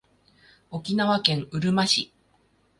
[0.71, 2.11] 沖縄県うるま市